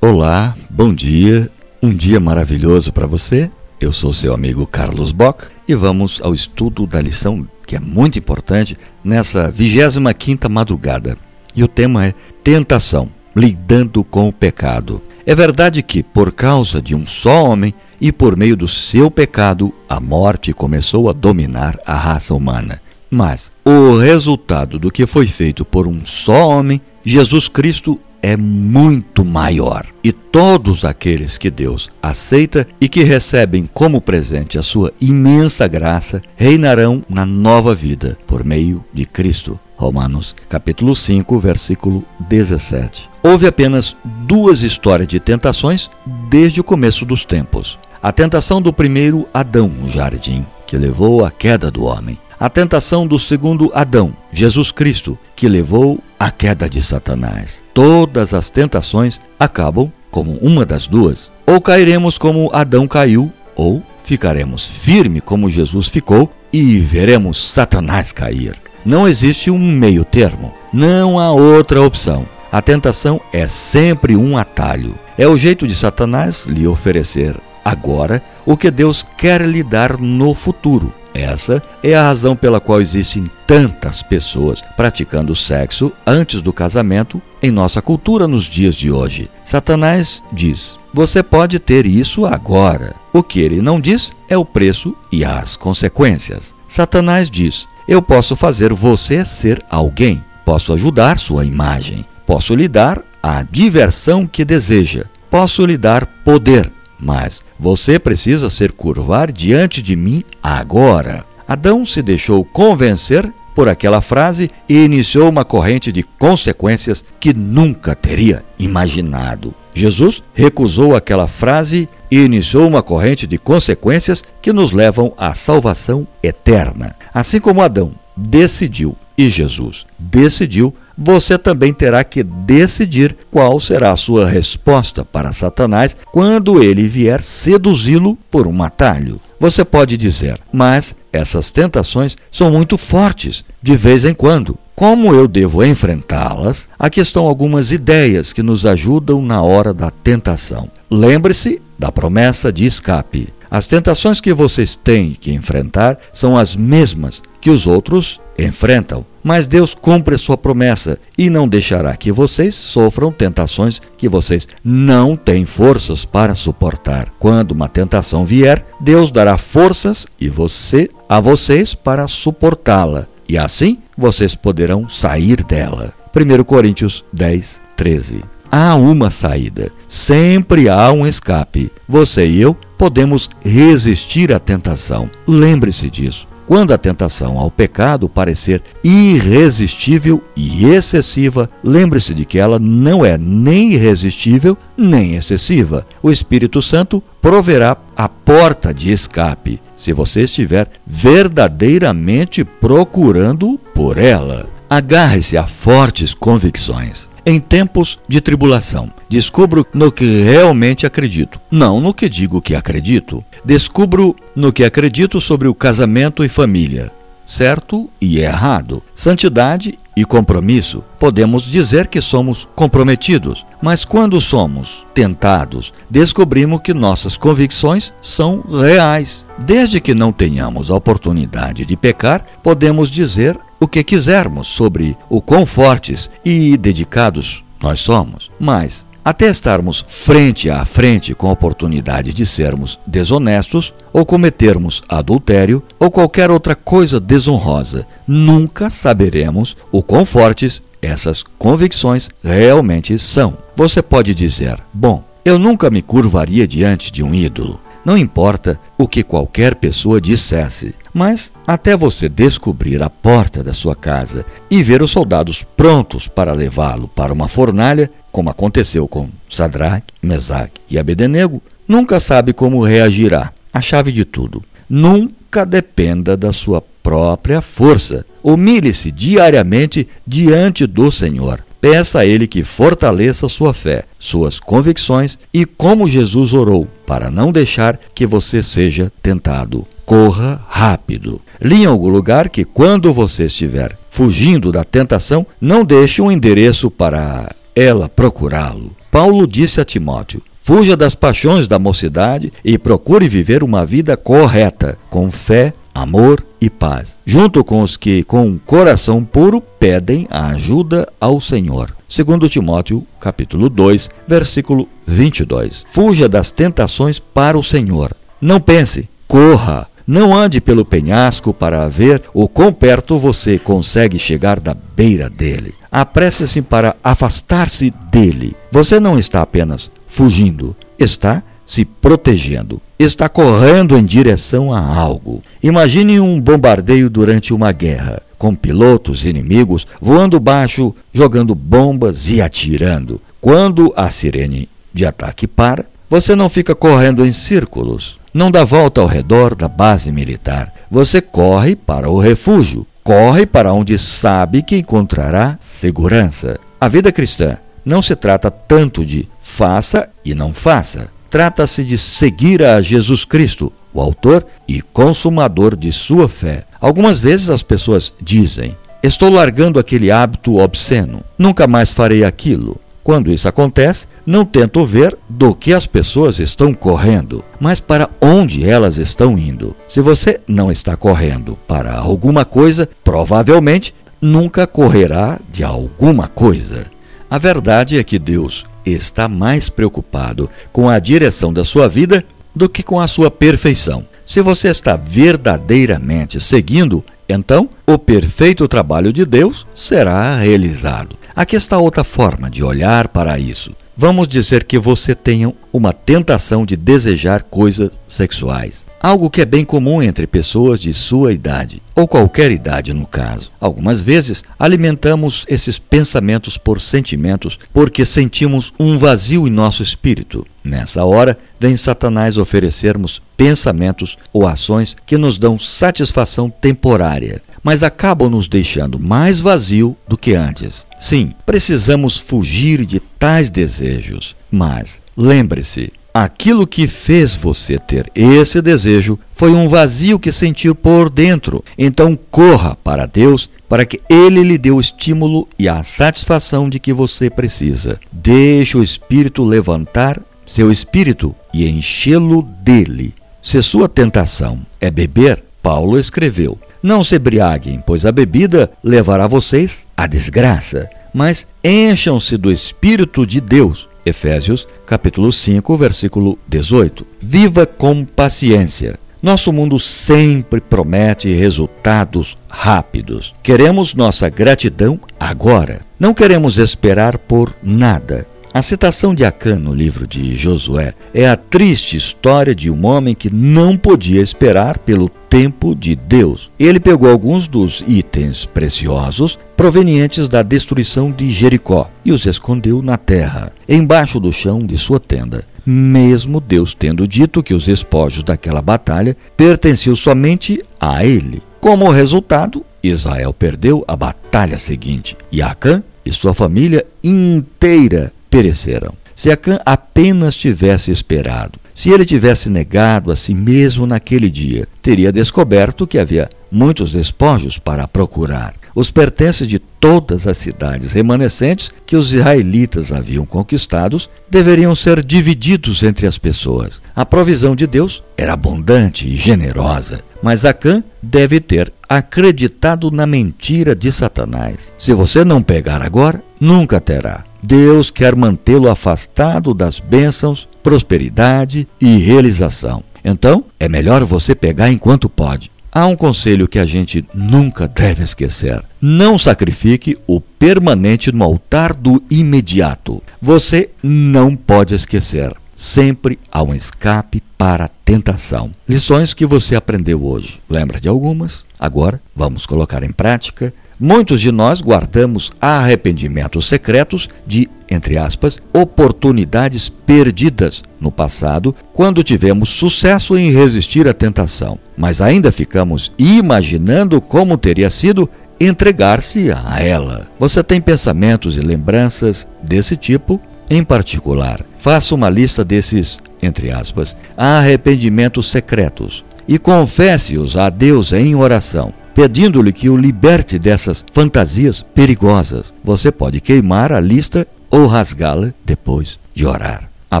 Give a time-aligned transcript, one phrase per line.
[0.00, 1.50] Olá, bom dia,
[1.82, 3.50] um dia maravilhoso para você.
[3.80, 8.16] Eu sou seu amigo Carlos Bock e vamos ao estudo da lição que é muito
[8.16, 11.18] importante nessa 25 quinta madrugada.
[11.52, 12.14] E o tema é
[12.44, 15.02] tentação, lidando com o pecado.
[15.26, 19.74] É verdade que, por causa de um só homem e por meio do seu pecado,
[19.88, 22.80] a morte começou a dominar a raça humana.
[23.10, 29.24] Mas o resultado do que foi feito por um só homem, Jesus Cristo, é muito
[29.24, 29.86] maior.
[30.02, 36.20] E todos aqueles que Deus aceita e que recebem como presente a sua imensa graça
[36.36, 39.58] reinarão na nova vida por meio de Cristo.
[39.76, 43.08] Romanos capítulo 5, versículo 17.
[43.22, 45.88] Houve apenas duas histórias de tentações
[46.28, 47.78] desde o começo dos tempos.
[48.02, 53.06] A tentação do primeiro Adão no jardim, que levou à queda do homem a tentação
[53.06, 57.60] do segundo Adão, Jesus Cristo, que levou à queda de Satanás.
[57.74, 61.32] Todas as tentações acabam como uma das duas.
[61.46, 68.56] Ou cairemos como Adão caiu, ou ficaremos firme como Jesus ficou e veremos Satanás cair.
[68.84, 72.24] Não existe um meio termo, não há outra opção.
[72.50, 74.94] A tentação é sempre um atalho.
[75.18, 80.32] É o jeito de Satanás lhe oferecer agora o que Deus quer lhe dar no
[80.32, 80.94] futuro.
[81.18, 87.50] Essa é a razão pela qual existem tantas pessoas praticando sexo antes do casamento em
[87.50, 89.28] nossa cultura nos dias de hoje.
[89.44, 92.94] Satanás diz: você pode ter isso agora.
[93.12, 96.54] O que ele não diz é o preço e as consequências.
[96.68, 103.02] Satanás diz: eu posso fazer você ser alguém, posso ajudar sua imagem, posso lhe dar
[103.20, 109.96] a diversão que deseja, posso lhe dar poder, mas você precisa se curvar diante de
[109.96, 111.24] mim agora.
[111.46, 117.94] Adão se deixou convencer por aquela frase e iniciou uma corrente de consequências que nunca
[117.94, 119.52] teria imaginado.
[119.74, 126.06] Jesus recusou aquela frase e iniciou uma corrente de consequências que nos levam à salvação
[126.22, 126.94] eterna.
[127.12, 133.96] Assim como Adão decidiu e Jesus decidiu, você também terá que decidir qual será a
[133.96, 139.20] sua resposta para Satanás quando ele vier seduzi-lo por um atalho.
[139.38, 144.58] Você pode dizer, mas essas tentações são muito fortes, de vez em quando.
[144.74, 146.68] Como eu devo enfrentá-las?
[146.76, 150.68] Aqui estão algumas ideias que nos ajudam na hora da tentação.
[150.90, 153.28] Lembre-se da promessa de escape.
[153.50, 159.06] As tentações que vocês têm que enfrentar são as mesmas que os outros enfrentam.
[159.28, 164.48] Mas Deus cumpre a sua promessa e não deixará que vocês sofram tentações que vocês
[164.64, 167.10] não têm forças para suportar.
[167.18, 173.06] Quando uma tentação vier, Deus dará forças e você a vocês para suportá-la.
[173.28, 175.92] E assim vocês poderão sair dela.
[176.16, 178.24] 1 Coríntios 10, 13.
[178.50, 181.70] Há uma saída, sempre há um escape.
[181.86, 185.10] Você e eu podemos resistir à tentação.
[185.26, 186.26] Lembre-se disso.
[186.48, 193.18] Quando a tentação ao pecado parecer irresistível e excessiva, lembre-se de que ela não é
[193.18, 195.86] nem irresistível nem excessiva.
[196.02, 204.48] O Espírito Santo proverá a porta de escape, se você estiver verdadeiramente procurando por ela.
[204.70, 208.90] Agarre-se a fortes convicções em tempos de tribulação.
[209.08, 213.22] Descubro no que realmente acredito, não no que digo que acredito.
[213.44, 216.90] Descubro no que acredito sobre o casamento e família,
[217.26, 220.82] certo e errado, santidade e compromisso.
[220.98, 229.22] Podemos dizer que somos comprometidos, mas quando somos tentados, descobrimos que nossas convicções são reais.
[229.38, 235.20] Desde que não tenhamos a oportunidade de pecar, podemos dizer o que quisermos sobre o
[235.20, 242.12] quão fortes e dedicados nós somos, mas até estarmos frente a frente com a oportunidade
[242.12, 250.04] de sermos desonestos ou cometermos adultério ou qualquer outra coisa desonrosa, nunca saberemos o quão
[250.04, 253.38] fortes essas convicções realmente são.
[253.56, 257.58] Você pode dizer: Bom, eu nunca me curvaria diante de um ídolo.
[257.84, 263.74] Não importa o que qualquer pessoa dissesse, mas até você descobrir a porta da sua
[263.74, 269.94] casa e ver os soldados prontos para levá-lo para uma fornalha, como aconteceu com Sadraque,
[270.02, 273.32] Mesaque e Abednego, nunca sabe como reagirá.
[273.52, 274.42] A chave de tudo.
[274.68, 278.04] Nunca dependa da sua própria força.
[278.22, 281.42] Humilhe-se diariamente diante do Senhor.
[281.60, 287.32] Peça a Ele que fortaleça sua fé, suas convicções e como Jesus orou, para não
[287.32, 289.66] deixar que você seja tentado.
[289.84, 291.20] Corra rápido.
[291.40, 296.70] Li em algum lugar que quando você estiver fugindo da tentação, não deixe um endereço
[296.70, 298.76] para ela procurá-lo.
[298.90, 304.78] Paulo disse a Timóteo: Fuja das paixões da mocidade e procure viver uma vida correta,
[304.88, 310.28] com fé, amor e paz, junto com os que, com um coração puro, pedem a
[310.28, 311.76] ajuda ao Senhor.
[311.86, 315.66] Segundo Timóteo, capítulo 2, versículo 22.
[315.68, 317.92] Fuja das tentações para o Senhor.
[318.18, 319.68] Não pense, corra.
[319.86, 325.52] Não ande pelo penhasco para ver o quão perto você consegue chegar da beira dele.
[325.70, 328.34] Apresse-se para afastar-se dele.
[328.50, 335.22] Você não está apenas fugindo, está se protegendo, está correndo em direção a algo.
[335.42, 343.00] Imagine um bombardeio durante uma guerra, com pilotos inimigos voando baixo, jogando bombas e atirando.
[343.20, 348.82] Quando a sirene de ataque para, você não fica correndo em círculos, não dá volta
[348.82, 350.52] ao redor da base militar.
[350.70, 356.38] Você corre para o refúgio, corre para onde sabe que encontrará segurança.
[356.60, 360.88] A vida cristã não se trata tanto de faça e não faça.
[361.10, 366.44] Trata-se de seguir a Jesus Cristo, o autor e consumador de sua fé.
[366.60, 372.60] Algumas vezes as pessoas dizem: Estou largando aquele hábito obsceno, nunca mais farei aquilo.
[372.82, 378.48] Quando isso acontece, não tento ver do que as pessoas estão correndo, mas para onde
[378.48, 379.54] elas estão indo.
[379.68, 386.66] Se você não está correndo para alguma coisa, provavelmente nunca correrá de alguma coisa.
[387.10, 392.04] A verdade é que Deus está mais preocupado com a direção da sua vida
[392.34, 393.86] do que com a sua perfeição.
[394.06, 400.96] Se você está verdadeiramente seguindo, então o perfeito trabalho de Deus será realizado.
[401.14, 403.52] Aqui está outra forma de olhar para isso.
[403.80, 408.66] Vamos dizer que você tenha uma tentação de desejar coisas sexuais.
[408.82, 413.30] Algo que é bem comum entre pessoas de sua idade, ou qualquer idade no caso.
[413.40, 420.26] Algumas vezes alimentamos esses pensamentos por sentimentos porque sentimos um vazio em nosso espírito.
[420.42, 428.10] Nessa hora, vem Satanás oferecermos pensamentos ou ações que nos dão satisfação temporária, mas acabam
[428.10, 430.66] nos deixando mais vazio do que antes.
[430.78, 438.96] Sim, precisamos fugir de tais desejos, mas lembre-se, Aquilo que fez você ter esse desejo
[439.10, 441.42] foi um vazio que sentiu por dentro.
[441.58, 446.60] Então corra para Deus para que Ele lhe dê o estímulo e a satisfação de
[446.60, 447.80] que você precisa.
[447.90, 452.94] Deixe o Espírito levantar seu espírito e enchê-lo dele.
[453.22, 459.66] Se sua tentação é beber, Paulo escreveu: Não se embriaguem, pois a bebida levará vocês
[459.76, 466.86] à desgraça, mas encham-se do Espírito de Deus Efésios, capítulo 5, versículo 18.
[467.00, 468.78] Viva com paciência.
[469.00, 473.14] Nosso mundo sempre promete resultados rápidos.
[473.22, 475.60] Queremos nossa gratidão agora.
[475.78, 478.06] Não queremos esperar por nada.
[478.38, 482.94] A citação de Acã no livro de Josué é a triste história de um homem
[482.94, 486.30] que não podia esperar pelo tempo de Deus.
[486.38, 492.76] Ele pegou alguns dos itens preciosos provenientes da destruição de Jericó e os escondeu na
[492.76, 498.40] terra, embaixo do chão de sua tenda, mesmo Deus tendo dito que os espojos daquela
[498.40, 501.20] batalha pertenciam somente a ele.
[501.40, 508.74] Como resultado, Israel perdeu a batalha seguinte e Acã e sua família inteira pereceram.
[508.94, 514.90] Se Acã apenas tivesse esperado, se ele tivesse negado a si mesmo naquele dia, teria
[514.90, 518.34] descoberto que havia muitos despojos para procurar.
[518.54, 525.62] Os pertences de todas as cidades remanescentes que os israelitas haviam conquistados deveriam ser divididos
[525.62, 526.60] entre as pessoas.
[526.74, 533.54] A provisão de Deus era abundante e generosa, mas Acã deve ter acreditado na mentira
[533.54, 534.52] de Satanás.
[534.58, 537.04] Se você não pegar agora, nunca terá.
[537.22, 542.62] Deus quer mantê-lo afastado das bênçãos, prosperidade e realização.
[542.84, 545.30] Então, é melhor você pegar enquanto pode.
[545.50, 551.54] Há um conselho que a gente nunca deve esquecer: não sacrifique o permanente no altar
[551.54, 552.82] do imediato.
[553.00, 555.14] Você não pode esquecer.
[555.36, 558.34] Sempre há um escape para a tentação.
[558.48, 560.20] Lições que você aprendeu hoje.
[560.28, 561.24] Lembra de algumas?
[561.38, 569.48] Agora vamos colocar em prática Muitos de nós guardamos arrependimentos secretos de, entre aspas, oportunidades
[569.48, 577.18] perdidas no passado, quando tivemos sucesso em resistir à tentação, mas ainda ficamos imaginando como
[577.18, 579.88] teria sido entregar-se a ela.
[579.98, 583.00] Você tem pensamentos e lembranças desse tipo?
[583.28, 590.94] Em particular, faça uma lista desses, entre aspas, arrependimentos secretos e confesse-os a Deus em
[590.94, 595.32] oração pedindo-lhe que o liberte dessas fantasias perigosas.
[595.44, 598.80] Você pode queimar a lista ou rasgá-la depois.
[598.92, 599.48] de orar.
[599.70, 599.80] A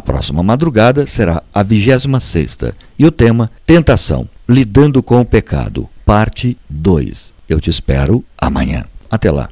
[0.00, 2.56] próxima madrugada será a 26
[2.96, 7.32] e o tema Tentação, lidando com o pecado, parte 2.
[7.48, 8.84] Eu te espero amanhã.
[9.10, 9.48] Até lá.